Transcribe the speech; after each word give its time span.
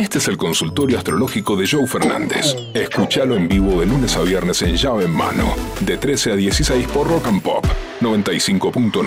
Este 0.00 0.16
es 0.16 0.28
el 0.28 0.38
consultorio 0.38 0.96
astrológico 0.96 1.56
de 1.56 1.68
Joe 1.68 1.86
Fernández. 1.86 2.56
Escúchalo 2.72 3.36
en 3.36 3.46
vivo 3.46 3.80
de 3.80 3.84
lunes 3.84 4.16
a 4.16 4.22
viernes 4.22 4.62
en 4.62 4.74
llave 4.74 5.04
en 5.04 5.10
mano, 5.10 5.54
de 5.80 5.98
13 5.98 6.32
a 6.32 6.36
16 6.36 6.88
por 6.88 7.06
Rock 7.06 7.26
and 7.26 7.42
Pop 7.42 7.66
95.9. 8.00 9.04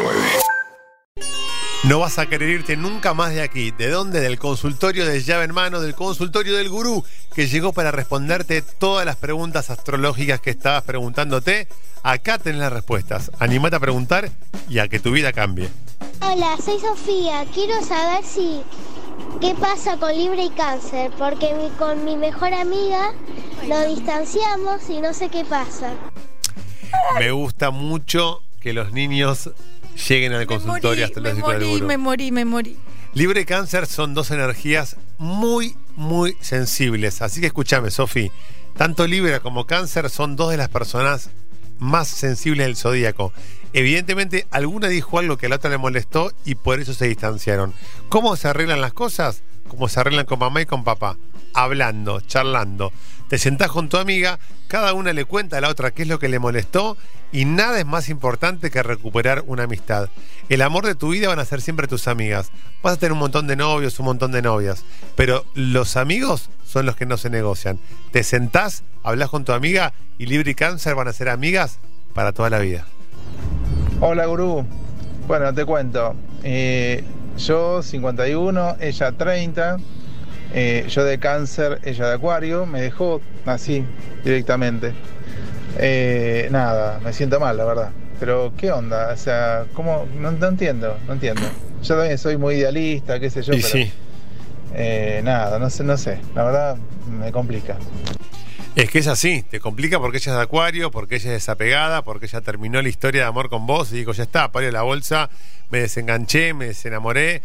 No 1.85 1.97
vas 1.97 2.19
a 2.19 2.27
querer 2.27 2.49
irte 2.49 2.77
nunca 2.77 3.15
más 3.15 3.33
de 3.33 3.41
aquí. 3.41 3.71
¿De 3.71 3.89
dónde? 3.89 4.21
Del 4.21 4.37
consultorio 4.37 5.07
de 5.07 5.23
llave 5.23 5.45
en 5.45 5.53
mano, 5.55 5.81
del 5.81 5.95
consultorio 5.95 6.55
del 6.55 6.69
gurú, 6.69 7.03
que 7.33 7.47
llegó 7.47 7.73
para 7.73 7.89
responderte 7.89 8.61
todas 8.61 9.03
las 9.03 9.15
preguntas 9.15 9.71
astrológicas 9.71 10.41
que 10.41 10.51
estabas 10.51 10.83
preguntándote. 10.83 11.67
Acá 12.03 12.37
tenés 12.37 12.59
las 12.59 12.71
respuestas. 12.71 13.31
Animate 13.39 13.77
a 13.77 13.79
preguntar 13.79 14.29
y 14.69 14.77
a 14.77 14.87
que 14.87 14.99
tu 14.99 15.09
vida 15.09 15.33
cambie. 15.33 15.69
Hola, 16.21 16.55
soy 16.63 16.79
Sofía. 16.79 17.45
Quiero 17.51 17.83
saber 17.83 18.23
si 18.23 18.61
qué 19.41 19.55
pasa 19.55 19.97
con 19.97 20.15
Libre 20.15 20.45
y 20.45 20.49
Cáncer, 20.49 21.11
porque 21.17 21.53
mi- 21.55 21.69
con 21.77 22.05
mi 22.05 22.15
mejor 22.17 22.53
amiga 22.53 23.11
nos 23.67 23.87
distanciamos 23.87 24.89
y 24.89 24.99
no 25.01 25.13
sé 25.13 25.29
qué 25.29 25.43
pasa. 25.45 25.93
Me 27.19 27.31
gusta 27.31 27.71
mucho 27.71 28.41
que 28.59 28.73
los 28.73 28.91
niños 28.93 29.49
lleguen 30.07 30.33
al 30.33 30.45
consultorio 30.47 30.99
me 31.01 31.03
astrológico 31.05 31.51
del 31.51 31.59
morí, 31.61 31.81
me 31.81 31.97
morí, 31.97 32.31
me 32.31 32.45
morí. 32.45 32.77
Libre 33.13 33.41
y 33.41 33.45
cáncer 33.45 33.85
son 33.85 34.13
dos 34.13 34.31
energías 34.31 34.95
muy, 35.17 35.75
muy 35.95 36.35
sensibles. 36.41 37.21
Así 37.21 37.41
que 37.41 37.47
escúchame, 37.47 37.91
Sofi. 37.91 38.31
Tanto 38.75 39.05
Libra 39.05 39.39
como 39.39 39.65
cáncer 39.67 40.09
son 40.09 40.35
dos 40.35 40.49
de 40.49 40.57
las 40.57 40.69
personas 40.69 41.29
más 41.77 42.07
sensibles 42.07 42.65
del 42.65 42.75
zodíaco. 42.75 43.31
Evidentemente, 43.73 44.45
alguna 44.51 44.87
dijo 44.87 45.19
algo 45.19 45.37
que 45.37 45.47
a 45.47 45.49
la 45.49 45.55
otra 45.55 45.71
le 45.71 45.77
molestó 45.77 46.31
y 46.45 46.55
por 46.55 46.79
eso 46.79 46.93
se 46.93 47.07
distanciaron. 47.07 47.73
¿Cómo 48.09 48.35
se 48.35 48.47
arreglan 48.47 48.81
las 48.81 48.93
cosas? 48.93 49.41
Como 49.67 49.89
se 49.89 49.99
arreglan 49.99 50.25
con 50.25 50.39
mamá 50.39 50.61
y 50.61 50.65
con 50.65 50.83
papá. 50.83 51.17
Hablando, 51.53 52.21
charlando. 52.21 52.91
Te 53.29 53.39
sentás 53.39 53.71
con 53.71 53.89
tu 53.89 53.97
amiga, 53.97 54.37
cada 54.67 54.93
una 54.93 55.11
le 55.11 55.25
cuenta 55.25 55.57
a 55.57 55.61
la 55.61 55.69
otra 55.69 55.91
qué 55.91 56.03
es 56.03 56.07
lo 56.07 56.19
que 56.19 56.29
le 56.29 56.37
molestó 56.37 56.97
y 57.31 57.45
nada 57.45 57.79
es 57.79 57.85
más 57.85 58.09
importante 58.09 58.69
que 58.69 58.83
recuperar 58.83 59.43
una 59.47 59.63
amistad. 59.63 60.09
El 60.49 60.61
amor 60.61 60.85
de 60.85 60.93
tu 60.93 61.09
vida 61.09 61.29
van 61.29 61.39
a 61.39 61.45
ser 61.45 61.61
siempre 61.61 61.87
tus 61.87 62.07
amigas. 62.07 62.51
Vas 62.83 62.93
a 62.93 62.97
tener 62.97 63.13
un 63.13 63.19
montón 63.19 63.47
de 63.47 63.55
novios, 63.55 63.99
un 63.99 64.05
montón 64.05 64.31
de 64.31 64.43
novias, 64.43 64.83
pero 65.15 65.45
los 65.55 65.97
amigos 65.97 66.49
son 66.63 66.85
los 66.85 66.95
que 66.95 67.07
no 67.07 67.17
se 67.17 67.31
negocian. 67.31 67.79
Te 68.11 68.23
sentás, 68.23 68.83
hablas 69.01 69.29
con 69.29 69.45
tu 69.45 69.53
amiga 69.53 69.93
y 70.19 70.27
Libre 70.27 70.51
y 70.51 70.55
Cáncer 70.55 70.93
van 70.93 71.07
a 71.07 71.13
ser 71.13 71.29
amigas 71.29 71.79
para 72.13 72.33
toda 72.33 72.51
la 72.51 72.59
vida. 72.59 72.85
Hola 74.05 74.25
gurú. 74.25 74.65
Bueno, 75.27 75.53
te 75.53 75.63
cuento. 75.63 76.13
Eh, 76.43 77.05
yo 77.37 77.81
51, 77.81 78.75
ella 78.81 79.13
30. 79.13 79.77
eh, 80.53 80.85
yo 80.89 81.05
de 81.05 81.19
cáncer, 81.19 81.79
ella 81.85 82.09
de 82.09 82.15
acuario. 82.15 82.65
Me 82.65 82.81
dejó 82.81 83.21
así, 83.45 83.85
directamente. 84.25 84.91
Eh, 85.77 86.49
nada, 86.51 86.99
me 87.01 87.13
siento 87.13 87.39
mal, 87.39 87.55
la 87.55 87.63
verdad. 87.63 87.89
Pero, 88.19 88.51
¿qué 88.57 88.73
onda? 88.73 89.13
O 89.13 89.15
sea, 89.15 89.67
¿cómo? 89.73 90.05
No, 90.19 90.33
no 90.33 90.47
entiendo, 90.47 90.97
no 91.07 91.13
entiendo. 91.13 91.43
Yo 91.81 91.95
también 91.95 92.17
soy 92.17 92.35
muy 92.35 92.55
idealista, 92.55 93.21
qué 93.21 93.29
sé 93.29 93.41
yo, 93.41 93.53
y 93.53 93.61
pero 93.61 93.69
sí, 93.69 93.89
eh, 94.73 95.21
nada, 95.23 95.59
no 95.59 95.69
sé, 95.69 95.85
no 95.85 95.95
sé. 95.95 96.19
La 96.35 96.43
verdad, 96.43 96.75
me 97.09 97.31
complica. 97.31 97.77
Es 98.75 98.89
que 98.89 98.99
es 98.99 99.07
así, 99.07 99.43
te 99.43 99.59
complica 99.59 99.99
porque 99.99 100.17
ella 100.17 100.31
es 100.31 100.37
de 100.37 100.43
acuario, 100.43 100.89
porque 100.89 101.15
ella 101.15 101.29
es 101.29 101.33
desapegada, 101.33 102.03
porque 102.03 102.25
ella 102.25 102.41
terminó 102.41 102.81
la 102.81 102.89
historia 102.89 103.21
de 103.21 103.27
amor 103.27 103.49
con 103.49 103.67
vos 103.67 103.91
y 103.91 103.97
dijo, 103.97 104.13
ya 104.13 104.23
está, 104.23 104.51
paro 104.51 104.69
la 104.71 104.81
bolsa, 104.81 105.29
me 105.69 105.79
desenganché, 105.79 106.53
me 106.53 106.65
desenamoré. 106.65 107.43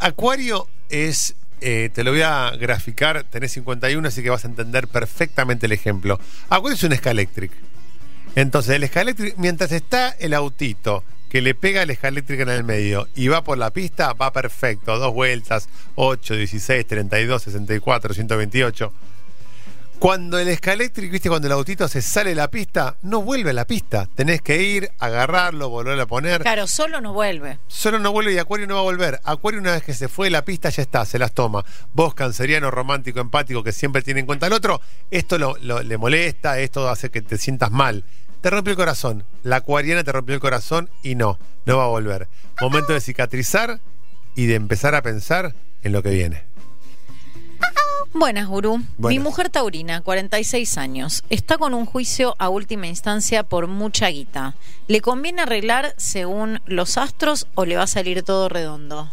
Acuario 0.00 0.66
es, 0.88 1.36
eh, 1.60 1.90
te 1.92 2.02
lo 2.02 2.12
voy 2.12 2.22
a 2.22 2.50
graficar, 2.58 3.24
tenés 3.24 3.52
51, 3.52 4.08
así 4.08 4.22
que 4.22 4.30
vas 4.30 4.44
a 4.44 4.48
entender 4.48 4.88
perfectamente 4.88 5.66
el 5.66 5.72
ejemplo. 5.72 6.18
Acuario 6.48 6.76
es 6.76 6.82
un 6.82 6.96
Scalectric. 6.96 7.52
Entonces, 8.34 8.74
el 8.76 8.86
Scalectric, 8.86 9.36
mientras 9.36 9.70
está 9.70 10.10
el 10.18 10.32
autito 10.32 11.04
que 11.28 11.42
le 11.42 11.54
pega 11.54 11.82
el 11.82 11.94
Scalectric 11.94 12.40
en 12.40 12.48
el 12.48 12.64
medio 12.64 13.06
y 13.14 13.28
va 13.28 13.44
por 13.44 13.58
la 13.58 13.70
pista, 13.70 14.14
va 14.14 14.32
perfecto. 14.32 14.98
Dos 14.98 15.12
vueltas, 15.12 15.68
8, 15.96 16.36
16, 16.36 16.86
32, 16.86 17.42
64, 17.42 18.14
128. 18.14 18.92
Cuando 19.98 20.38
el 20.38 20.54
Scalectric, 20.54 21.10
viste, 21.10 21.30
cuando 21.30 21.46
el 21.48 21.52
autito 21.52 21.88
se 21.88 22.02
sale 22.02 22.30
de 22.30 22.36
la 22.36 22.48
pista, 22.50 22.96
no 23.02 23.22
vuelve 23.22 23.50
a 23.50 23.52
la 23.54 23.64
pista. 23.66 24.06
Tenés 24.14 24.42
que 24.42 24.60
ir, 24.62 24.90
agarrarlo, 24.98 25.70
volverlo 25.70 26.02
a 26.02 26.06
poner. 26.06 26.42
Claro, 26.42 26.66
solo 26.66 27.00
no 27.00 27.14
vuelve. 27.14 27.58
Solo 27.68 27.98
no 27.98 28.12
vuelve 28.12 28.34
y 28.34 28.38
Acuario 28.38 28.66
no 28.66 28.74
va 28.74 28.80
a 28.80 28.84
volver. 28.84 29.18
Acuario 29.24 29.60
una 29.60 29.72
vez 29.72 29.82
que 29.82 29.94
se 29.94 30.08
fue 30.08 30.26
de 30.26 30.32
la 30.32 30.44
pista 30.44 30.68
ya 30.68 30.82
está, 30.82 31.06
se 31.06 31.18
las 31.18 31.32
toma. 31.32 31.64
Vos, 31.94 32.12
canceriano, 32.14 32.70
romántico, 32.70 33.20
empático, 33.20 33.62
que 33.64 33.72
siempre 33.72 34.02
tiene 34.02 34.20
en 34.20 34.26
cuenta 34.26 34.46
al 34.46 34.52
otro, 34.52 34.80
esto 35.10 35.38
lo, 35.38 35.56
lo- 35.62 35.82
le 35.82 35.96
molesta, 35.96 36.58
esto 36.58 36.88
hace 36.90 37.10
que 37.10 37.22
te 37.22 37.38
sientas 37.38 37.70
mal. 37.70 38.04
Te 38.42 38.50
rompió 38.50 38.72
el 38.72 38.76
corazón. 38.76 39.24
La 39.42 39.56
acuariana 39.56 40.04
te 40.04 40.12
rompió 40.12 40.34
el 40.34 40.40
corazón 40.40 40.90
y 41.02 41.14
no, 41.14 41.38
no 41.64 41.78
va 41.78 41.84
a 41.84 41.88
volver. 41.88 42.28
Momento 42.60 42.92
de 42.92 43.00
cicatrizar 43.00 43.80
y 44.34 44.46
de 44.46 44.56
empezar 44.56 44.94
a 44.94 45.00
pensar 45.00 45.54
en 45.82 45.92
lo 45.92 46.02
que 46.02 46.10
viene. 46.10 46.42
Buenas, 48.16 48.46
gurú. 48.46 48.80
Mi 48.98 49.18
mujer 49.18 49.50
taurina, 49.50 50.00
46 50.00 50.78
años, 50.78 51.24
está 51.30 51.58
con 51.58 51.74
un 51.74 51.84
juicio 51.84 52.36
a 52.38 52.48
última 52.48 52.86
instancia 52.86 53.42
por 53.42 53.66
mucha 53.66 54.06
guita. 54.06 54.54
¿Le 54.86 55.00
conviene 55.00 55.42
arreglar 55.42 55.94
según 55.96 56.60
los 56.64 56.96
astros 56.96 57.48
o 57.56 57.64
le 57.64 57.76
va 57.76 57.82
a 57.82 57.88
salir 57.88 58.22
todo 58.22 58.48
redondo? 58.48 59.10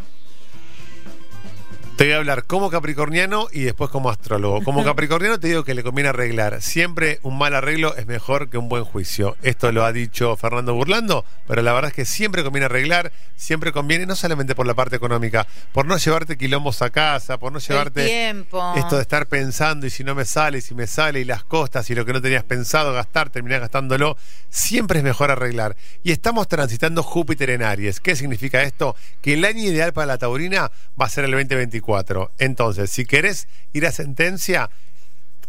Te 2.02 2.08
voy 2.08 2.14
a 2.14 2.18
hablar 2.18 2.46
como 2.46 2.72
capricorniano 2.72 3.48
y 3.52 3.62
después 3.62 3.92
como 3.92 4.10
astrólogo. 4.10 4.64
Como 4.64 4.84
capricorniano 4.84 5.40
te 5.40 5.50
digo 5.50 5.64
que 5.64 5.76
le 5.76 5.84
conviene 5.84 6.10
arreglar. 6.10 6.60
Siempre 6.64 7.20
un 7.22 7.38
mal 7.38 7.54
arreglo 7.54 7.96
es 7.96 8.08
mejor 8.08 8.50
que 8.50 8.58
un 8.58 8.70
buen 8.70 8.86
juicio. 8.86 9.38
Esto 9.44 9.72
lo 9.72 9.86
ha 9.86 9.94
dicho 9.94 10.36
Fernando 10.36 10.74
Burlando, 10.74 11.24
pero 11.46 11.62
la 11.62 11.74
verdad 11.74 11.90
es 11.90 11.96
que 11.96 12.06
siempre 12.06 12.42
conviene 12.42 12.66
arreglar, 12.66 13.12
siempre 13.36 13.72
conviene, 13.72 14.08
no 14.08 14.16
solamente 14.16 14.56
por 14.56 14.66
la 14.66 14.74
parte 14.74 14.96
económica, 14.96 15.46
por 15.74 15.86
no 15.86 15.96
llevarte 15.96 16.40
quilombos 16.40 16.82
a 16.82 16.90
casa, 16.90 17.38
por 17.38 17.52
no 17.52 17.60
llevarte 17.60 18.02
El 18.02 18.08
tiempo. 18.08 18.74
esto 18.78 18.96
de 18.96 19.04
estar 19.04 19.28
pensando 19.28 19.86
y 19.86 19.92
si 19.92 20.04
no 20.04 20.16
me 20.16 20.26
sale, 20.26 20.58
y 20.58 20.62
si 20.62 20.74
me 20.74 20.88
sale, 20.88 21.20
y 21.20 21.24
las 21.24 21.44
costas 21.44 21.88
y 21.92 21.94
lo 21.94 22.04
que 22.04 22.14
no 22.14 22.22
tenías 22.24 22.44
pensado 22.44 22.94
gastar, 22.94 23.30
terminás 23.30 23.60
gastándolo. 23.60 24.18
Siempre 24.50 24.98
es 24.98 25.04
mejor 25.04 25.30
arreglar. 25.30 25.76
Y 26.02 26.12
estamos 26.12 26.48
transitando 26.48 27.04
Júpiter 27.04 27.52
en 27.52 27.62
Aries. 27.62 28.00
¿Qué 28.00 28.16
significa 28.16 28.64
esto? 28.64 28.96
Que 29.22 29.34
el 29.34 29.46
año 29.46 29.62
ideal 29.62 29.94
para 29.94 30.08
la 30.08 30.18
taurina 30.18 30.72
va 31.00 31.06
a 31.06 31.10
ser 31.10 31.26
el 31.26 31.32
2024. 31.34 31.91
Entonces, 32.38 32.90
si 32.90 33.06
querés 33.06 33.48
ir 33.74 33.86
a 33.86 33.92
sentencia, 33.92 34.70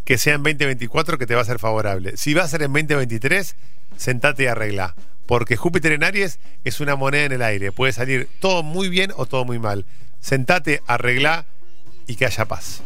que 0.05 0.19
sea 0.19 0.35
en 0.35 0.43
2024 0.43 1.19
que 1.19 1.27
te 1.27 1.35
va 1.35 1.43
a 1.43 1.45
ser 1.45 1.59
favorable. 1.59 2.17
Si 2.17 2.35
va 2.35 2.43
a 2.43 2.49
ser 2.49 2.63
en 2.63 2.73
2023, 2.73 3.55
sentate 3.97 4.45
y 4.45 4.47
arregla. 4.47 4.95
Porque 5.27 5.57
Júpiter 5.57 5.93
en 5.93 6.05
Aries 6.05 6.41
es 6.65 6.81
una 6.81 6.97
moneda 6.97 7.25
en 7.25 7.33
el 7.33 7.43
aire. 7.43 7.73
Puede 7.73 7.93
salir 7.93 8.29
todo 8.41 8.63
muy 8.63 8.89
bien 8.89 9.13
o 9.17 9.27
todo 9.27 9.45
muy 9.45 9.59
mal. 9.59 9.87
Sentate, 10.21 10.83
arregla 10.87 11.47
y 12.07 12.17
que 12.17 12.27
haya 12.27 12.45
paz. 12.45 12.83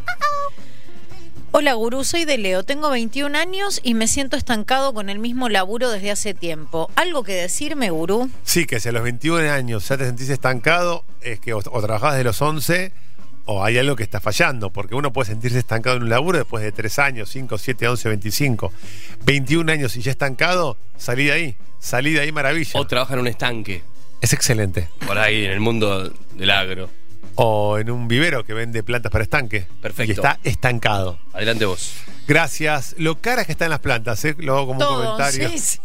Hola, 1.53 1.73
gurú, 1.73 2.05
soy 2.05 2.27
de 2.27 2.37
Leo. 2.37 2.65
Tengo 2.65 2.91
21 2.91 3.37
años 3.39 3.81
y 3.83 3.95
me 3.95 4.09
siento 4.09 4.37
estancado 4.37 4.93
con 4.93 5.09
el 5.09 5.19
mismo 5.19 5.49
laburo 5.49 5.91
desde 5.91 6.11
hace 6.11 6.35
tiempo. 6.35 6.91
¿Algo 6.97 7.23
que 7.23 7.33
decirme, 7.33 7.89
gurú? 7.89 8.31
Sí, 8.45 8.67
que 8.67 8.79
si 8.79 8.91
a 8.91 8.93
los 8.93 9.03
21 9.03 9.51
años 9.51 9.89
ya 9.89 9.97
te 9.97 10.05
sentís 10.05 10.29
estancado, 10.29 11.03
es 11.23 11.41
que 11.41 11.55
o, 11.55 11.59
o 11.59 11.83
trabajás 11.83 12.17
de 12.17 12.25
los 12.25 12.43
11 12.43 12.93
o 13.47 13.65
hay 13.65 13.79
algo 13.79 13.97
que 13.97 14.03
está 14.03 14.21
fallando, 14.21 14.71
porque 14.71 14.95
uno 14.95 15.13
puede 15.13 15.31
sentirse 15.31 15.59
estancado 15.59 15.97
en 15.97 16.03
un 16.05 16.09
laburo 16.11 16.39
después 16.39 16.63
de 16.63 16.73
3 16.73 16.99
años, 16.99 17.31
5, 17.31 17.59
7, 17.59 17.89
11, 17.89 18.09
25. 18.09 18.73
21 19.25 19.73
años 19.73 19.97
y 19.97 20.03
ya 20.03 20.11
estancado, 20.11 20.77
salí 20.97 21.25
de 21.27 21.33
ahí, 21.33 21.57
salí 21.79 22.13
de 22.13 22.21
ahí 22.21 22.33
maravilla. 22.33 22.79
O 22.79 22.87
trabaja 22.87 23.15
en 23.15 23.21
un 23.21 23.27
estanque, 23.29 23.83
Es 24.21 24.33
excelente. 24.33 24.89
por 25.07 25.19
ahí, 25.19 25.45
en 25.45 25.53
el 25.53 25.61
mundo 25.61 26.13
del 26.35 26.51
agro. 26.51 26.91
O 27.37 27.79
en 27.79 27.91
un 27.91 28.09
vivero 28.09 28.45
que 28.45 28.55
vende 28.55 28.83
plantas 28.83 29.13
para 29.13 29.23
estanque. 29.25 29.67
Perfecto. 29.83 30.11
Y 30.11 30.15
está 30.15 30.39
estancado. 30.43 31.19
Adelante 31.35 31.67
vos. 31.67 31.93
Gracias. 32.27 32.95
Lo 32.99 33.21
caras 33.21 33.47
que 33.47 33.53
están 33.53 33.71
las 33.71 33.81
plantas, 33.81 34.25
¿eh? 34.25 34.35
lo 34.39 34.57
hago 34.57 34.69
como 34.69 34.81
un 34.81 34.97
comentario. 35.03 35.49
sí, 35.51 35.59
sí. 35.59 35.79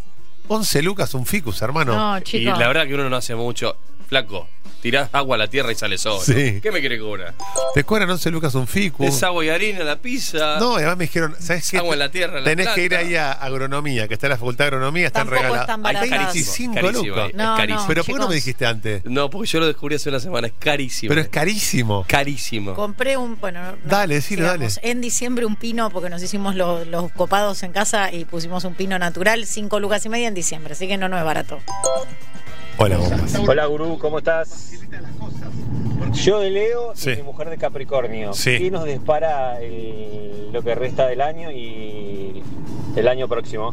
11 0.47 0.81
lucas 0.81 1.13
un 1.13 1.25
ficus, 1.25 1.61
hermano. 1.61 1.95
No, 1.95 2.19
Y 2.31 2.39
la 2.43 2.67
verdad 2.67 2.85
que 2.87 2.93
uno 2.93 3.09
no 3.09 3.15
hace 3.15 3.35
mucho. 3.35 3.77
Flaco, 4.11 4.45
tirás 4.81 5.07
agua 5.13 5.35
a 5.35 5.37
la 5.39 5.47
tierra 5.47 5.71
y 5.71 5.75
sale 5.75 5.97
solo. 5.97 6.19
Sí. 6.19 6.59
¿Qué 6.61 6.69
me 6.69 6.81
quiere 6.81 6.99
cobrar? 6.99 7.33
Te 7.73 7.85
cobran 7.85 8.09
11 8.09 8.29
lucas 8.29 8.53
un 8.55 8.67
ficus. 8.67 9.05
Es 9.07 9.23
agua 9.23 9.45
y 9.45 9.47
harina 9.47 9.85
la 9.85 9.95
pizza. 9.95 10.59
No, 10.59 10.75
además 10.75 10.97
me 10.97 11.05
dijeron, 11.05 11.33
¿sabes 11.39 11.71
qué? 11.71 11.77
Agua 11.77 11.93
en 11.93 11.99
la 11.99 12.11
tierra, 12.11 12.39
en 12.39 12.43
la 12.43 12.49
Tenés 12.49 12.67
que 12.75 12.83
ir 12.83 12.93
ahí 12.93 13.15
a 13.15 13.31
agronomía, 13.31 14.09
que 14.09 14.15
está 14.15 14.27
en 14.27 14.31
la 14.31 14.37
facultad 14.37 14.65
de 14.65 14.67
agronomía, 14.67 15.07
están 15.07 15.21
Tampoco 15.29 15.41
regalados. 15.43 15.61
están 15.63 15.79
Ay, 15.85 15.93
baratadas. 15.93 16.27
carísimo, 16.33 16.73
25 16.73 16.75
carísimo, 16.75 17.07
lucas. 17.15 17.29
es 17.29 17.35
No, 17.37 17.55
carísimo. 17.55 17.79
no. 17.79 17.87
Pero 17.87 18.03
¿por 18.03 18.13
qué 18.15 18.19
no 18.19 18.27
me 18.27 18.35
dijiste 18.35 18.65
antes? 18.65 19.05
No, 19.05 19.29
porque 19.29 19.47
yo 19.47 19.59
lo 19.61 19.67
descubrí 19.67 19.95
hace 19.95 20.09
una 20.09 20.19
semana, 20.19 20.47
es 20.47 20.53
carísimo. 20.59 21.07
Pero 21.09 21.21
es 21.21 21.29
carísimo. 21.29 22.05
carísimo. 22.05 22.73
Compré 22.73 23.15
un, 23.15 23.39
bueno, 23.39 23.61
no, 23.63 23.77
Dale, 23.85 24.15
decilo. 24.15 24.45
En 24.81 24.99
diciembre 24.99 25.45
un 25.45 25.55
pino, 25.55 25.89
porque 25.89 26.09
nos 26.09 26.21
hicimos 26.21 26.55
los, 26.55 26.85
los 26.87 27.13
copados 27.13 27.63
en 27.63 27.71
casa 27.71 28.11
y 28.11 28.25
pusimos 28.25 28.65
un 28.65 28.73
pino 28.75 28.99
natural, 28.99 29.45
cinco 29.45 29.79
lucas 29.79 30.05
y 30.05 30.09
media 30.09 30.27
en 30.27 30.33
diciembre, 30.33 30.73
así 30.73 30.85
que 30.89 30.97
no, 30.97 31.07
no 31.07 31.17
es 31.17 31.23
barato. 31.23 31.61
Hola, 32.83 32.97
bombas. 32.97 33.35
Hola 33.47 33.65
gurú, 33.67 33.97
¿cómo 33.99 34.17
estás? 34.17 34.71
Yo 36.13 36.39
de 36.39 36.49
Leo 36.49 36.93
Sí. 36.95 37.11
y 37.11 37.15
mi 37.17 37.21
mujer 37.23 37.49
de 37.49 37.57
Capricornio. 37.57 38.33
Sí. 38.33 38.57
¿Qué 38.57 38.71
nos 38.71 38.85
dispara 38.85 39.61
el- 39.61 40.49
lo 40.51 40.63
que 40.63 40.73
resta 40.75 41.07
del 41.07 41.21
año 41.21 41.51
y 41.51 42.41
el 42.95 43.07
año 43.07 43.27
próximo? 43.27 43.69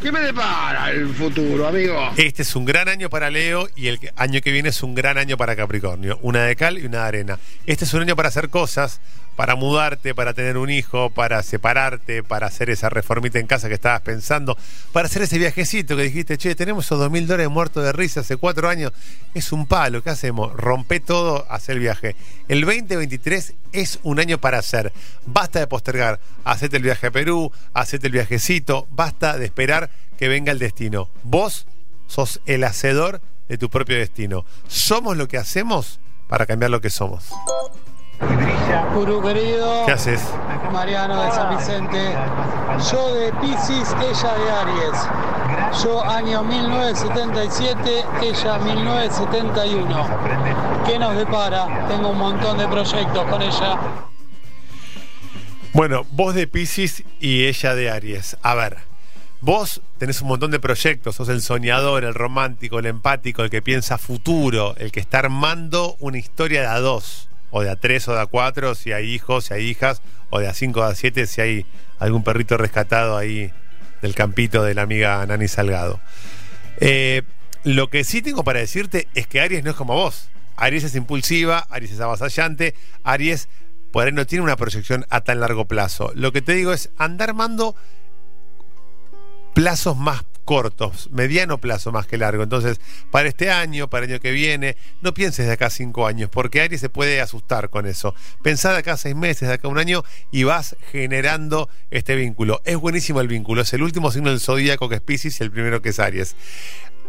¿Qué 0.00 0.12
me 0.12 0.20
depara 0.20 0.90
el 0.90 1.08
futuro, 1.08 1.66
amigo? 1.66 1.96
Este 2.16 2.42
es 2.42 2.54
un 2.54 2.64
gran 2.64 2.88
año 2.88 3.08
para 3.10 3.30
Leo 3.30 3.66
y 3.74 3.88
el 3.88 3.98
año 4.14 4.40
que 4.40 4.52
viene 4.52 4.68
es 4.68 4.82
un 4.82 4.94
gran 4.94 5.18
año 5.18 5.36
para 5.36 5.56
Capricornio. 5.56 6.18
Una 6.22 6.44
de 6.44 6.54
cal 6.54 6.78
y 6.78 6.84
una 6.86 6.98
de 7.02 7.08
arena. 7.08 7.38
Este 7.66 7.84
es 7.84 7.94
un 7.94 8.02
año 8.02 8.14
para 8.14 8.28
hacer 8.28 8.48
cosas, 8.50 9.00
para 9.38 9.54
mudarte, 9.54 10.16
para 10.16 10.34
tener 10.34 10.58
un 10.58 10.68
hijo, 10.68 11.10
para 11.10 11.40
separarte, 11.44 12.24
para 12.24 12.48
hacer 12.48 12.70
esa 12.70 12.90
reformita 12.90 13.38
en 13.38 13.46
casa 13.46 13.68
que 13.68 13.74
estabas 13.74 14.00
pensando, 14.00 14.58
para 14.92 15.06
hacer 15.06 15.22
ese 15.22 15.38
viajecito 15.38 15.96
que 15.96 16.02
dijiste, 16.02 16.36
che, 16.36 16.56
tenemos 16.56 16.86
esos 16.86 16.98
dos 16.98 17.08
mil 17.08 17.24
dólares 17.24 17.48
muertos 17.48 17.84
de 17.84 17.92
risa 17.92 18.22
hace 18.22 18.36
cuatro 18.36 18.68
años. 18.68 18.90
Es 19.34 19.52
un 19.52 19.68
palo, 19.68 20.02
¿qué 20.02 20.10
hacemos? 20.10 20.52
Rompe 20.54 20.98
todo, 20.98 21.46
hacer 21.52 21.76
el 21.76 21.82
viaje. 21.82 22.16
El 22.48 22.62
2023 22.62 23.54
es 23.70 24.00
un 24.02 24.18
año 24.18 24.38
para 24.38 24.58
hacer. 24.58 24.92
Basta 25.24 25.60
de 25.60 25.68
postergar. 25.68 26.18
Hacete 26.42 26.76
el 26.76 26.82
viaje 26.82 27.06
a 27.06 27.10
Perú, 27.12 27.52
hacete 27.74 28.08
el 28.08 28.14
viajecito, 28.14 28.88
basta 28.90 29.38
de 29.38 29.44
esperar 29.44 29.88
que 30.18 30.26
venga 30.26 30.50
el 30.50 30.58
destino. 30.58 31.10
Vos 31.22 31.68
sos 32.08 32.40
el 32.46 32.64
hacedor 32.64 33.20
de 33.48 33.56
tu 33.56 33.70
propio 33.70 33.98
destino. 33.98 34.44
Somos 34.66 35.16
lo 35.16 35.28
que 35.28 35.38
hacemos 35.38 36.00
para 36.26 36.44
cambiar 36.44 36.72
lo 36.72 36.80
que 36.80 36.90
somos. 36.90 37.30
Gurú 38.94 39.22
querido, 39.22 39.86
¿Qué 39.86 39.92
haces? 39.92 40.22
Mariano 40.72 41.22
de 41.22 41.30
San 41.32 41.56
Vicente. 41.56 42.14
Yo 42.92 43.14
de 43.14 43.32
Pisces, 43.34 43.94
ella 44.00 44.34
de 44.34 44.50
Aries. 44.50 45.82
Yo 45.82 46.04
año 46.04 46.44
1977, 46.44 48.04
ella 48.22 48.58
1971. 48.58 50.06
¿Qué 50.86 50.98
nos 50.98 51.16
depara? 51.16 51.86
Tengo 51.88 52.10
un 52.10 52.18
montón 52.18 52.58
de 52.58 52.68
proyectos 52.68 53.24
con 53.24 53.42
ella. 53.42 53.78
Bueno, 55.72 56.04
vos 56.10 56.34
de 56.34 56.46
Pisces 56.46 57.04
y 57.20 57.46
ella 57.46 57.74
de 57.74 57.90
Aries. 57.90 58.36
A 58.42 58.54
ver, 58.54 58.78
vos 59.40 59.80
tenés 59.98 60.20
un 60.22 60.28
montón 60.28 60.50
de 60.50 60.60
proyectos, 60.60 61.16
sos 61.16 61.28
el 61.28 61.42
soñador, 61.42 62.04
el 62.04 62.14
romántico, 62.14 62.78
el 62.78 62.86
empático, 62.86 63.42
el 63.42 63.50
que 63.50 63.62
piensa 63.62 63.98
futuro, 63.98 64.74
el 64.78 64.92
que 64.92 65.00
está 65.00 65.20
armando 65.20 65.96
una 66.00 66.18
historia 66.18 66.60
de 66.62 66.66
a 66.66 66.80
dos, 66.80 67.27
o 67.50 67.62
de 67.62 67.70
a 67.70 67.76
tres 67.76 68.08
o 68.08 68.14
de 68.14 68.20
a 68.20 68.26
cuatro, 68.26 68.74
si 68.74 68.92
hay 68.92 69.12
hijos, 69.12 69.46
si 69.46 69.54
hay 69.54 69.64
hijas, 69.64 70.02
o 70.30 70.38
de 70.38 70.48
a 70.48 70.54
cinco 70.54 70.80
o 70.80 70.84
de 70.84 70.92
a 70.92 70.94
siete, 70.94 71.26
si 71.26 71.40
hay 71.40 71.66
algún 71.98 72.22
perrito 72.22 72.56
rescatado 72.56 73.16
ahí 73.16 73.52
del 74.02 74.14
campito 74.14 74.62
de 74.62 74.74
la 74.74 74.82
amiga 74.82 75.24
Nani 75.26 75.48
Salgado. 75.48 76.00
Eh, 76.80 77.22
lo 77.64 77.90
que 77.90 78.04
sí 78.04 78.22
tengo 78.22 78.44
para 78.44 78.60
decirte 78.60 79.08
es 79.14 79.26
que 79.26 79.40
Aries 79.40 79.64
no 79.64 79.70
es 79.70 79.76
como 79.76 79.94
vos. 79.94 80.28
Aries 80.56 80.84
es 80.84 80.94
impulsiva, 80.94 81.66
Aries 81.70 81.92
es 81.92 82.00
avasallante, 82.00 82.74
Aries 83.04 83.48
por 83.90 84.06
ahí 84.06 84.12
no 84.12 84.26
tiene 84.26 84.44
una 84.44 84.56
proyección 84.56 85.06
a 85.08 85.22
tan 85.22 85.40
largo 85.40 85.64
plazo. 85.66 86.12
Lo 86.14 86.32
que 86.32 86.42
te 86.42 86.52
digo 86.52 86.72
es 86.72 86.90
andar 86.98 87.30
armando 87.30 87.74
plazos 89.54 89.96
más 89.96 90.24
cortos, 90.48 91.10
mediano 91.12 91.58
plazo 91.58 91.92
más 91.92 92.06
que 92.06 92.16
largo. 92.16 92.42
Entonces, 92.42 92.80
para 93.10 93.28
este 93.28 93.50
año, 93.50 93.90
para 93.90 94.06
el 94.06 94.12
año 94.12 94.20
que 94.20 94.30
viene, 94.30 94.78
no 95.02 95.12
pienses 95.12 95.44
de 95.44 95.52
acá 95.52 95.68
cinco 95.68 96.06
años, 96.06 96.30
porque 96.30 96.62
Aries 96.62 96.80
se 96.80 96.88
puede 96.88 97.20
asustar 97.20 97.68
con 97.68 97.84
eso. 97.84 98.14
Pensá 98.42 98.72
de 98.72 98.78
acá 98.78 98.96
seis 98.96 99.14
meses, 99.14 99.46
de 99.46 99.56
acá 99.56 99.68
un 99.68 99.76
año, 99.76 100.04
y 100.30 100.44
vas 100.44 100.74
generando 100.90 101.68
este 101.90 102.16
vínculo. 102.16 102.62
Es 102.64 102.78
buenísimo 102.78 103.20
el 103.20 103.28
vínculo, 103.28 103.60
es 103.60 103.74
el 103.74 103.82
último 103.82 104.10
signo 104.10 104.30
del 104.30 104.40
zodíaco 104.40 104.88
que 104.88 104.94
es 104.94 105.00
Pisces 105.02 105.38
y 105.38 105.44
el 105.44 105.50
primero 105.50 105.82
que 105.82 105.90
es 105.90 105.98
Aries. 105.98 106.34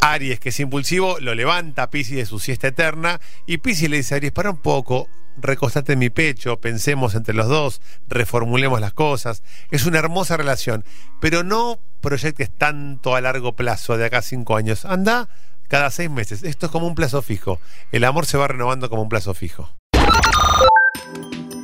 Aries, 0.02 0.42
que 0.42 0.50
es 0.50 0.60
impulsivo, 0.60 1.18
lo 1.22 1.34
levanta 1.34 1.84
a 1.84 1.90
Pisces 1.90 2.18
de 2.18 2.26
su 2.26 2.40
siesta 2.40 2.68
eterna, 2.68 3.22
y 3.46 3.60
Pisces 3.60 3.90
le 3.90 3.96
dice 3.96 4.16
a 4.16 4.18
Aries, 4.18 4.34
para 4.34 4.50
un 4.50 4.58
poco, 4.58 5.08
recostate 5.42 5.94
en 5.94 6.00
mi 6.00 6.10
pecho, 6.10 6.60
pensemos 6.60 7.16
entre 7.16 7.34
los 7.34 7.48
dos, 7.48 7.82
reformulemos 8.08 8.80
las 8.82 8.94
cosas. 8.94 9.44
Es 9.72 9.86
una 9.86 10.00
hermosa 10.00 10.38
relación, 10.38 10.84
pero 11.20 11.44
no 11.44 11.80
proyectes 12.02 12.50
tanto 12.50 13.16
a 13.16 13.22
largo 13.22 13.56
plazo, 13.56 13.98
de 13.98 14.06
acá 14.06 14.20
a 14.20 14.22
cinco 14.22 14.56
años. 14.56 14.86
Anda 14.86 15.30
cada 15.68 15.90
seis 15.90 16.10
meses. 16.10 16.44
Esto 16.44 16.66
es 16.66 16.72
como 16.72 16.88
un 16.88 16.96
plazo 16.96 17.22
fijo. 17.22 17.60
El 17.92 18.04
amor 18.04 18.26
se 18.26 18.38
va 18.38 18.48
renovando 18.48 18.90
como 18.90 19.04
un 19.04 19.10
plazo 19.10 19.34
fijo. 19.34 19.70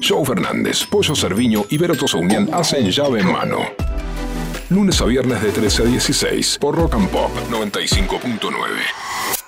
Joe 0.07 0.23
Fernández, 0.23 0.85
Pollo 0.85 1.15
Cerviño 1.15 1.65
y 1.69 1.77
Vero 1.77 1.95
Unión 2.15 2.49
hacen 2.53 2.91
llave 2.91 3.21
en 3.21 3.31
mano. 3.31 3.59
Lunes 4.69 5.01
a 5.01 5.05
viernes 5.05 5.41
de 5.41 5.51
13 5.51 5.83
a 5.83 5.85
16 5.85 6.57
por 6.59 6.75
Rock 6.75 6.95
and 6.95 7.09
Pop 7.09 7.31
95.9. 7.49 9.44